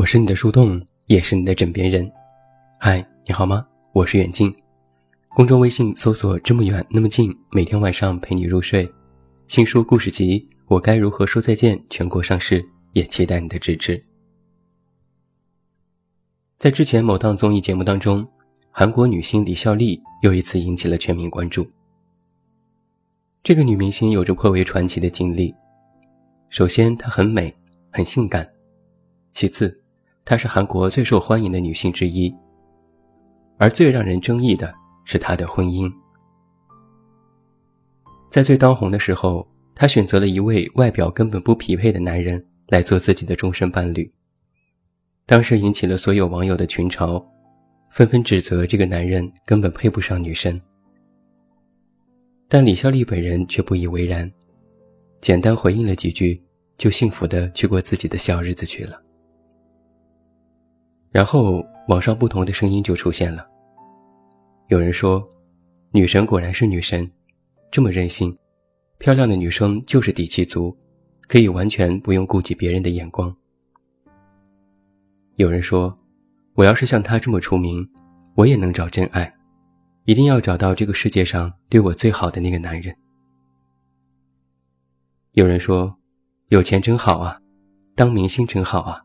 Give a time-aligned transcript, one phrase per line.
[0.00, 2.10] 我是你的树洞，也是你的枕边人。
[2.78, 3.66] 嗨，你好吗？
[3.92, 4.50] 我是远近。
[5.28, 8.90] 公众微信搜索“这么远那么近”，每天晚上陪你入睡。
[9.46, 12.64] 新书故事集《我该如何说再见》全国上市，
[12.94, 14.02] 也期待你的支持。
[16.58, 18.26] 在之前某档综艺节目当中，
[18.70, 21.68] 韩国女星李孝利又一次引起了全民关注。
[23.42, 25.54] 这个女明星有着颇为传奇的经历。
[26.48, 27.54] 首先，她很美，
[27.90, 28.42] 很性感；
[29.34, 29.78] 其次，
[30.24, 32.34] 她是韩国最受欢迎的女性之一。
[33.58, 34.74] 而最让人争议的
[35.04, 35.92] 是她的婚姻。
[38.30, 44.10] 在最当红的时候，她选择了一位外表根本不匹配的男人来做自己的终身伴侣。
[45.26, 47.22] 当时引起了所有网友的群嘲，
[47.90, 50.60] 纷纷指责这个男人根本配不上女神。
[52.48, 54.30] 但李孝利本人却不以为然，
[55.20, 56.42] 简单回应了几句，
[56.78, 59.00] 就幸福的去过自己的小日子去了。
[61.10, 63.46] 然后网上不同的声音就出现了。
[64.68, 65.26] 有人说，
[65.90, 67.10] 女神果然是女神，
[67.70, 68.36] 这么任性，
[68.98, 70.76] 漂亮的女生就是底气足，
[71.26, 73.34] 可以完全不用顾及别人的眼光。
[75.36, 75.96] 有人说，
[76.54, 77.88] 我要是像她这么出名，
[78.34, 79.32] 我也能找真爱。
[80.04, 82.96] 一定要找到这个世界上对我最好的那个男人。
[85.32, 85.94] 有人说，
[86.48, 87.36] 有钱真好啊，
[87.94, 89.04] 当明星真好啊，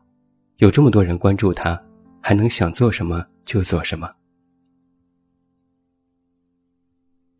[0.56, 1.80] 有这么多人关注他，
[2.28, 4.12] 还能想做什么就做什么。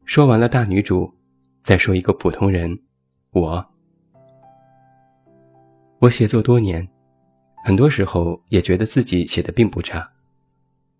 [0.04, 1.12] 说完了大女主，
[1.64, 2.78] 再说一个普通人，
[3.32, 3.66] 我。
[5.98, 6.88] 我写作多年，
[7.64, 10.08] 很多时候也觉得自己写的并不差。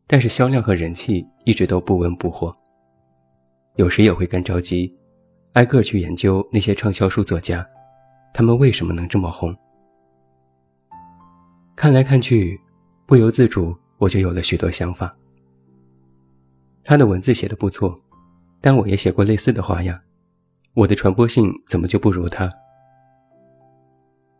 [0.08, 2.52] 但是销量和人气一直都不温不火。
[3.76, 4.92] 有时也会干着急，
[5.52, 7.64] 挨个去研究那些畅销书作家，
[8.34, 9.56] 他们为什么能这么红？
[11.76, 12.60] 看来看去，
[13.06, 15.14] 不由自主我就有了许多想法。
[16.84, 17.94] 他的文字写的不错，
[18.60, 20.00] 但我也写过类似的话呀，
[20.74, 22.50] 我的传播性怎么就不如他？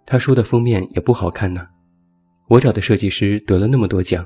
[0.05, 1.67] 他书的封面也不好看呢，
[2.49, 4.25] 我找的设计师得了那么多奖。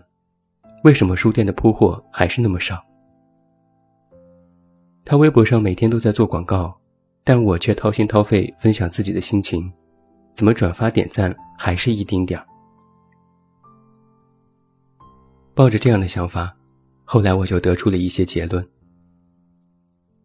[0.85, 2.83] 为什么书店的铺货还是那么少？
[5.05, 6.79] 他微博上每天都在做广告，
[7.25, 9.73] 但我却掏心掏肺分享自己的心情，
[10.35, 12.47] 怎么转发点赞还是一丁点儿？
[15.60, 16.56] 抱着这样的想法，
[17.04, 18.66] 后来我就得出了一些结论：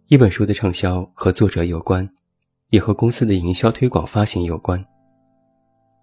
[0.08, 2.10] 一本书的畅销和作者有关，
[2.70, 4.82] 也和公司的营销推广发行有关。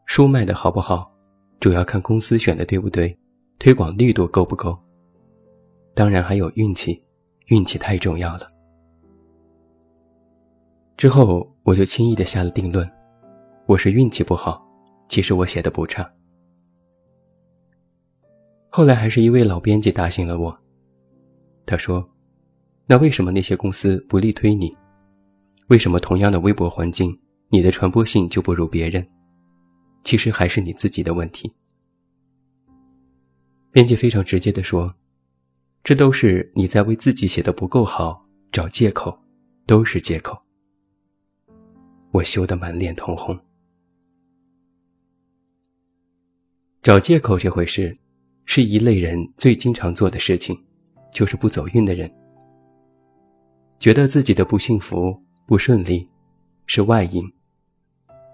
[0.04, 1.10] 书卖的好不好，
[1.60, 3.19] 主要看公司选的对不对。
[3.59, 4.78] 推广力度够不够？
[5.94, 7.03] 当然还有运气，
[7.47, 8.47] 运气太重要了。
[10.98, 12.87] 之后我就轻易的下了定论，
[13.65, 14.62] 我是运气不好，
[15.09, 16.06] 其实我写的不差。
[18.75, 20.59] 后来还是一位老编辑打醒了我，
[21.66, 22.10] 他说
[22.88, 24.75] ：“那为什么那些公司不力推你？
[25.66, 27.15] 为什么同样的微博环境，
[27.50, 29.06] 你的传播性就不如别人？
[30.05, 31.53] 其实还是你自己的问题。”
[33.71, 34.94] 编辑非常直接地说
[35.84, 39.22] ：“这都是你在为自己写的不够好找借口，
[39.66, 40.41] 都是借口。”
[42.10, 43.39] 我羞得满脸通红。
[46.83, 47.94] 找借口这回事，
[48.44, 50.58] 是一类人最经常做的事情，
[51.12, 52.10] 就是不走运的人，
[53.78, 55.16] 觉得自己的不幸福、
[55.47, 56.06] 不顺利
[56.66, 57.25] 是外因，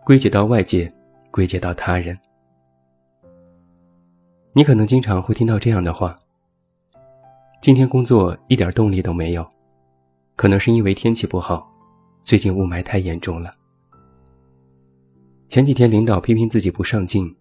[0.04, 0.90] 归结到外界，
[1.30, 2.18] 归结到他人。
[4.54, 6.18] 你可能经常会听到这样的话
[7.62, 9.46] ：“今天工作一点动力都没有，
[10.34, 11.70] 可能是因为天气不好，
[12.22, 13.50] 最近雾霾太严重了。”
[15.48, 17.36] 前几天领导批评自己不上进，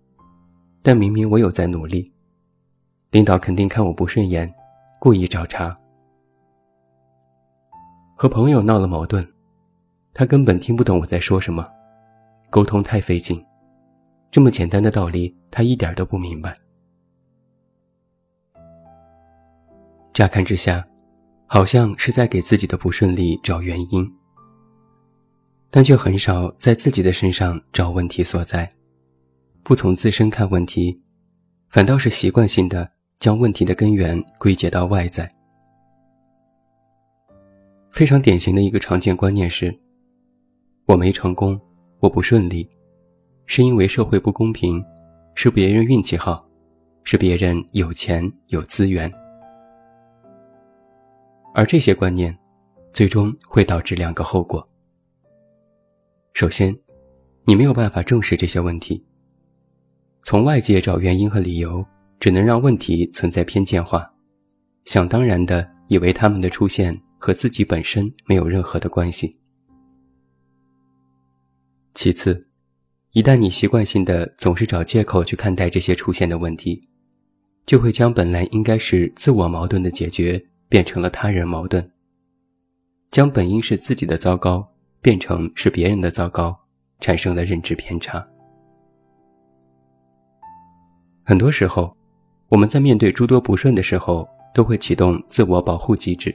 [0.84, 2.12] 但明明我有在努力，
[3.18, 4.48] 领导肯定看我不顺眼，
[5.00, 5.76] 故意找茬。
[8.16, 9.28] 和朋友闹了矛盾，
[10.14, 11.68] 他根本听不懂我在说什么，
[12.52, 13.44] 沟通太费劲，
[14.30, 16.54] 这么简单的道理他一点都不明白。
[20.14, 20.88] 乍看之下，
[21.48, 24.08] 好像是在给自己的不顺利找原因，
[25.72, 28.70] 但却很少在自己的身上找问题所在，
[29.64, 31.02] 不从自身看问题，
[31.70, 35.30] 反倒是习惯性的将问题的根源归结到外在。
[37.92, 39.76] 非常典型的一个常见观念是：
[40.86, 41.60] 我没成功，
[42.00, 42.70] 我不顺利，
[43.48, 44.84] 是因为社会不公平，
[45.34, 46.48] 是别人运气好，
[47.04, 49.12] 是别人有钱有资源。
[51.56, 52.38] 而这些观念，
[52.94, 54.64] 最终会导致两个后果。
[56.34, 56.78] 首先，
[57.46, 59.04] 你没有办法正视这些问题，
[60.22, 61.84] 从外界找原因和理由，
[62.20, 64.12] 只能让问题存在偏见化，
[64.86, 69.40] 想当然的以为他们的出现和自己本身没有任何的关系。
[71.94, 72.48] 其次，
[73.12, 76.80] 一旦你习惯性的总是找借口去看待这些出现的问题，
[77.66, 81.92] 就会将本来应该是自我矛盾的解决变成了他人矛盾，
[83.10, 84.72] 将本应是自己的糟糕
[85.02, 86.56] 变成是别人的糟糕，
[87.00, 88.24] 产生了认知偏差。
[91.24, 91.97] 很多时候，
[92.50, 96.34] 我们在面对诸多不顺的时候，都会启动自我保护机制。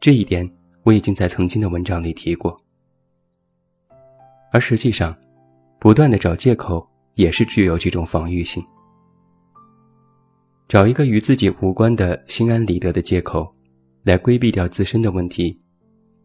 [0.00, 0.48] 这一点
[0.82, 2.56] 我已经在曾经的文章里提过。
[4.52, 5.16] 而实际上，
[5.78, 8.64] 不断的找借口也是具有这种防御性。
[10.68, 13.52] 找一个与自己无关的心安理得的借口，
[14.02, 15.60] 来规避掉自身的问题，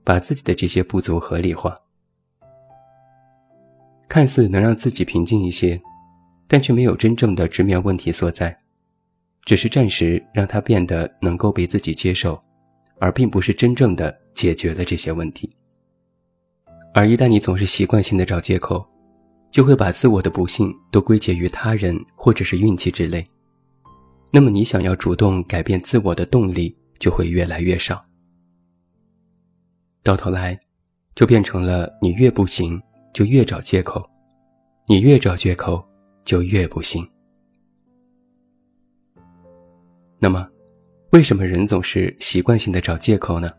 [0.03, 1.75] 把自己的这些不足合理化，
[4.07, 5.79] 看似能让自己平静一些。
[6.47, 8.59] 但却没有真正的直面问题所在，
[9.45, 12.39] 只是暂时让它变得能够被自己接受，
[12.99, 15.49] 而并不是真正的解决了这些问题。
[16.93, 18.85] 而一旦你总是习惯性的找借口，
[19.51, 23.25] 就会把自我的不幸都归结于他人或者是运气之类，
[24.31, 28.03] 那么你想要主动改变自我的动力就会越来越少，
[30.03, 30.59] 到头来，
[31.15, 32.81] 就变成了你越不行
[33.13, 34.03] 就越找借口，
[34.87, 35.85] 你越找借口。
[36.23, 37.03] 就越不行。
[40.23, 40.47] 那么，
[41.13, 43.51] 为什么人总是习惯性的找借口呢？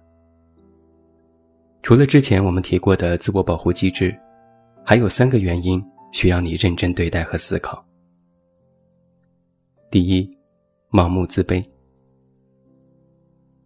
[1.83, 4.17] 除了之前我们提过的自我保护机制，
[4.85, 7.85] 还有三个原因需要你认真对待和思考。
[9.91, 10.31] 第一，
[10.93, 11.65] 盲目自卑。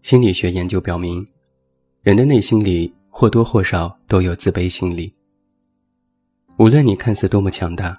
[0.02, 1.22] 心理学研究表明，
[2.00, 5.12] 人的内心里或多或少都有自卑心理。
[6.58, 7.94] 无论你看似多么强大。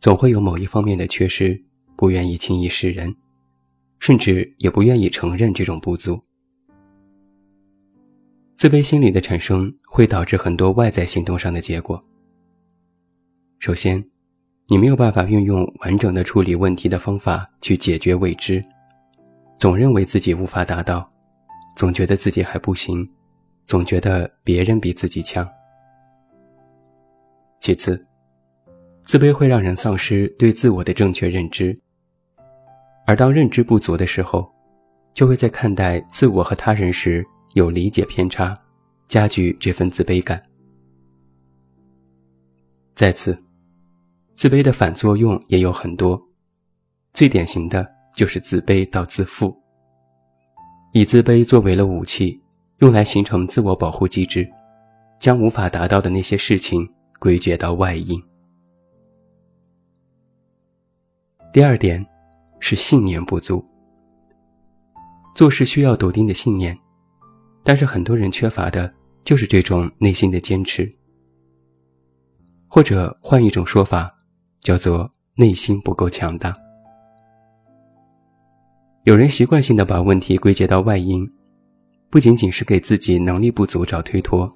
[0.00, 1.60] 总会有某一方面的缺失，
[1.96, 3.12] 不愿意轻易示人，
[3.98, 6.20] 甚至也不愿意承认这种不足。
[8.56, 12.02] 自卑心理的产生会导致很多外在行动上的结果。
[13.60, 14.04] 首先，
[14.66, 18.62] 你没有办法运用完整的处理问题的方法去解决未知，
[19.58, 21.08] 总认为自己无法达到，
[21.76, 23.08] 总觉得自己还不行，
[23.66, 25.48] 总觉得别人比自己强。
[27.60, 28.04] 其次，
[29.04, 31.76] 自卑会让人丧失对自我的正确认知，
[33.08, 34.46] 而当认知不足的时候，
[35.14, 37.24] 就会在看待自我和他人时
[37.54, 38.54] 有理解偏差，
[39.06, 40.38] 加剧这份自卑感。
[42.94, 43.34] 再次，
[44.34, 46.22] 自卑的反作用也有很多，
[47.14, 49.56] 最典型的就是自卑到自负，
[50.92, 52.38] 以自卑作为了武器，
[52.80, 54.46] 用来形成自我保护机制，
[55.18, 56.86] 将无法达到的那些事情
[57.18, 58.22] 归结到外因。
[61.54, 62.04] 第二点，
[62.60, 63.64] 是信念不足。
[65.34, 66.76] 做事需要笃定的信念，
[67.62, 68.92] 但是很多人缺乏的
[69.24, 70.90] 就是这种内心的坚持。
[72.66, 74.10] 或者换一种说法，
[74.60, 76.54] 叫做内心不够强大。
[79.04, 81.26] 有人习惯性的把问题归结到外因，
[82.10, 84.50] 不仅仅是给自己能力不足找推脱，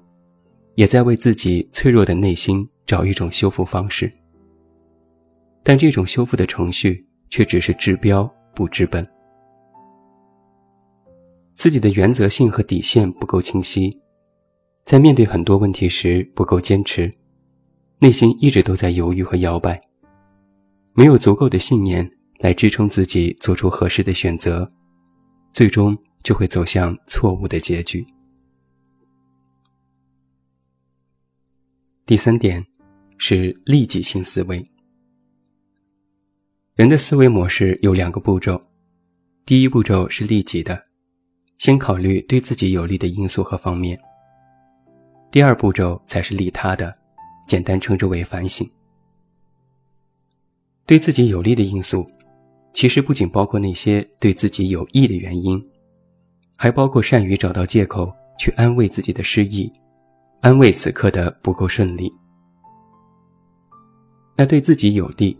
[0.75, 4.11] 也在为自己脆弱的内心找一种修复方式。
[5.63, 9.03] 但这种修复的程序却只是治标不治本，
[11.55, 13.91] 自己的原则性和底线不够清晰，
[14.85, 17.11] 在面对很多问题时不够坚持，
[17.97, 19.81] 内心一直都在犹豫和摇摆，
[20.93, 24.71] 没有足够的信念来支撑自己做出合适的选择，
[25.53, 28.05] 最终就会走向错误的结局。
[32.05, 32.63] 第三点
[33.17, 34.63] 是利己性思维。
[36.83, 38.61] 人的思维模式有两个步骤，
[39.45, 40.83] 第一步骤是利己的，
[41.57, 43.95] 先考虑对自己有利的因素和方面；
[45.31, 46.93] 第二步骤才是利他的，
[47.47, 48.69] 简单称之为反省。
[50.85, 52.05] 对自己有利的因素，
[52.73, 55.65] 其实不仅包括那些对自己有益的原因，
[56.57, 59.71] 还包括善于找到借口去安慰自己的失意，
[60.41, 62.11] 安慰此刻的不够顺利。
[64.35, 65.37] 那对自己有利。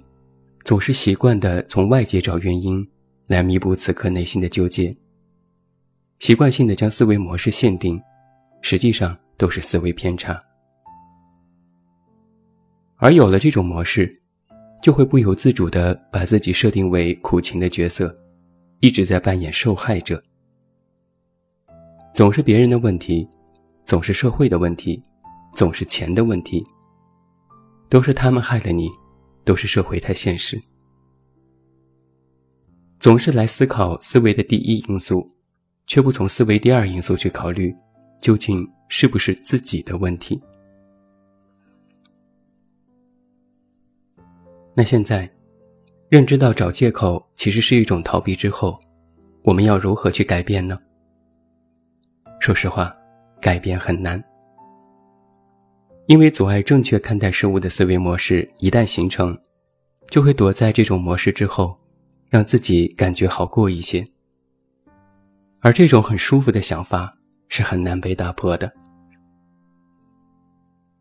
[0.64, 2.88] 总是习惯的从外界找原因
[3.28, 4.96] 来弥补此刻内心的纠结，
[6.20, 8.02] 习惯性的将思维模式限定，
[8.62, 10.40] 实际上都是思维偏差。
[12.96, 14.10] 而有了这种模式，
[14.82, 18.14] 就会不由自主的把自己设定为苦情的角色，
[18.80, 20.24] 一直在扮演受害者。
[22.14, 23.28] 总是别人的问题，
[23.86, 25.02] 总是社会的问题，
[25.54, 26.64] 总是钱的问题，
[27.90, 28.90] 都是他们害了你。
[29.44, 30.60] 都是社会太现实。
[33.00, 35.28] 总是来思考思维的第一因素，
[35.88, 37.76] 却不从思维第二因素去考虑，
[38.22, 40.42] 究竟是不是自己的问题？
[44.74, 45.30] 那现在，
[46.10, 48.80] 认知到找借口其实是一种逃避之后，
[49.44, 50.80] 我们要如何去改变呢？
[52.40, 52.92] 说实话，
[53.42, 54.24] 改变很难，
[56.08, 59.38] 因为阻碍正确看待事物的思维模式一旦形成，
[60.10, 61.78] 就会躲在这种模式之后，
[62.30, 64.06] 让自己感觉好过一些。
[65.62, 67.18] 而这种很舒服的想法
[67.48, 68.72] 是很难被打破的。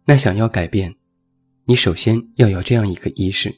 [0.05, 0.95] 那想要改变，
[1.65, 3.53] 你首先要有这样一个意识。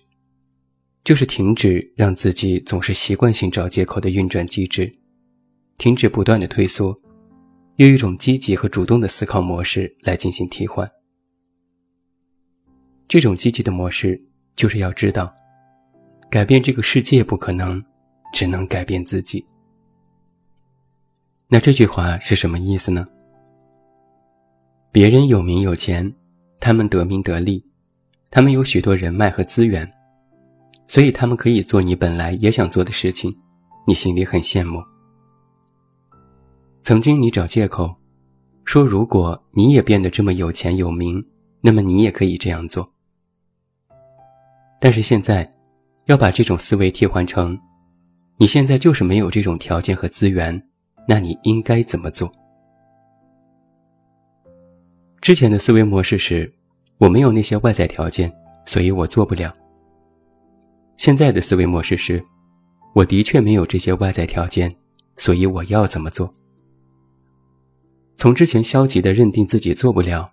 [1.05, 4.91] 就是停止让自己总是习惯性找借口的运转机制，
[5.77, 6.97] 停止不断的退缩，
[7.77, 10.91] 用一种积极和主动的思考模式来进行替换。
[13.07, 14.21] 这种积极的模式
[14.57, 15.33] 就是要知道，
[16.31, 17.83] 改变这个世界不可能，
[18.33, 19.45] 只能改变自己。
[21.49, 23.07] 那这句话是什么意思呢？
[24.91, 26.13] 别人有名有钱，
[26.59, 27.65] 他们得名得利，
[28.31, 29.89] 他们有许多人脉和资源。
[30.87, 33.35] 所以他们可以做你本来也想做的事情，
[33.87, 34.83] 你心里很羡慕。
[36.83, 37.95] 曾经你找借口，
[38.65, 41.27] 说如果你也变得这么有钱有名，
[41.61, 42.94] 那么你也可以这样做。
[44.85, 45.50] 但是现在，
[46.09, 47.59] 要把这种思维替换成，
[48.37, 50.62] 你现在就是没有这种条件和资源，
[51.09, 52.31] 那你应该怎么做？
[55.23, 56.53] 之前的思维模式是，
[56.99, 58.31] 我没有那些外在条件，
[58.67, 59.50] 所以我做不了。
[60.99, 62.23] 现在的思维模式是：
[62.95, 64.71] 我的确没有这些外在条件，
[65.17, 66.31] 所以我要怎么做？
[68.19, 70.29] 从之前消极的认定自己做不了，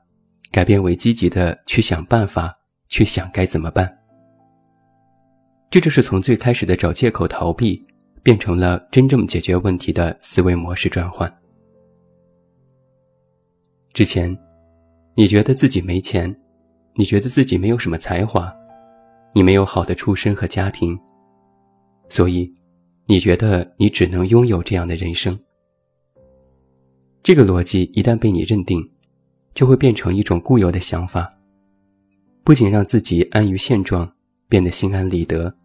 [0.52, 2.54] 改变为积极的去想办法，
[2.90, 4.00] 去想该怎么办。
[5.72, 7.82] 这就是从最开始的找借口逃避，
[8.22, 11.34] 变成了真正解决问题的思维模式转换。
[13.94, 14.38] 之前，
[15.16, 16.36] 你觉得自己没钱，
[16.96, 18.54] 你觉得自己没有什么才华。
[19.34, 21.00] 你没有好的出身和家庭，
[22.10, 22.52] 所以
[23.06, 25.40] 你觉得你只能拥有这样的人生。
[27.24, 28.92] 这个逻辑一旦被你认定，
[29.56, 31.30] 就会变成一种固有的想法，
[32.44, 34.14] 不仅让自己安于现状，
[34.50, 35.56] 变得心安理得，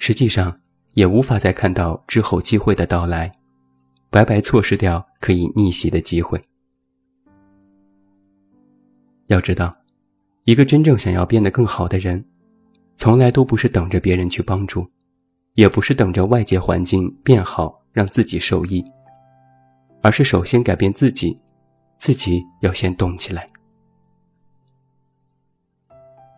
[0.00, 0.58] 实际上
[0.94, 3.30] 也无法再看到之后机会的到来，
[4.08, 6.40] 白白错失掉可以逆袭的机会。
[9.26, 9.72] 要知道，
[10.44, 12.24] 一个真正想要变得更好的人。
[12.96, 14.86] 从来都不是等着别人去帮助，
[15.54, 18.84] 也不是等着外界环境变好让自己受益，
[20.02, 21.38] 而是首先改变自己，
[21.96, 23.48] 自己要先动起来。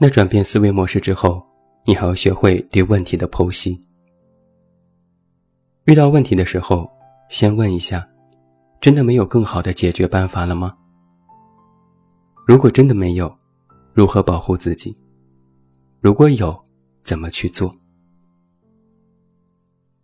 [0.00, 1.45] 那转变思维模式之后，
[1.85, 3.81] 你还要学会对问题的剖析。
[5.85, 6.89] 遇到问题的时候，
[7.29, 8.09] 先问一下：
[8.81, 10.77] 真的没有更好的解决办法了吗？
[12.47, 13.35] 如果真的没有，
[13.93, 14.95] 如何保护自己？
[16.01, 16.57] 如果有，
[17.03, 17.73] 怎么去做？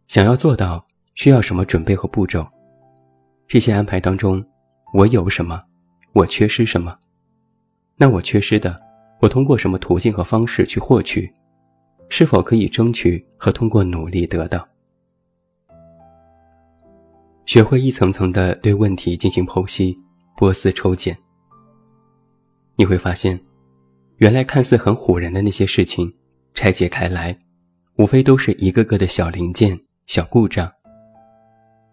[0.08, 2.44] 想要做到，需要什么准备和步骤？
[3.46, 4.44] 这些安排当中，
[4.94, 5.62] 我有什么？
[6.12, 6.98] 我缺失什么？
[7.96, 8.76] 那我缺失的，
[9.20, 11.32] 我通过什么途径和方式去获取？
[12.08, 14.66] 是否可以争取和通过努力得到？
[17.46, 19.96] 学会一层层的对问题进行剖析、
[20.36, 21.16] 剥丝抽茧，
[22.76, 23.38] 你会发现。
[24.18, 26.12] 原来看似很唬人的那些事情，
[26.52, 27.38] 拆解开来，
[27.98, 30.68] 无非都是一个个的小零件、小故障。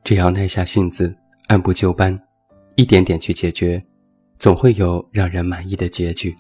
[0.04, 1.16] 只要耐下性子，
[1.48, 2.20] 按部就班，
[2.76, 3.86] 一点点去解决，
[4.40, 6.36] 总会有让人满意的结局。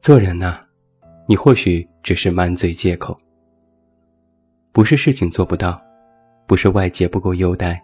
[0.00, 0.60] 做人呢，
[1.26, 3.18] 你或许只是满嘴借口，
[4.72, 5.76] 不是事情做不到，
[6.46, 7.82] 不是外界不够优待，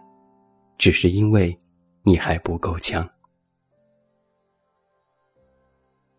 [0.77, 1.57] 只是因为
[2.03, 3.07] 你还不够强。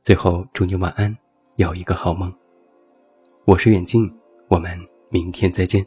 [0.02, 1.16] 最后，祝你晚安，
[1.56, 2.32] 有一个好梦。
[3.44, 4.12] 我是远近，
[4.48, 4.76] 我们
[5.08, 5.80] 明天再见。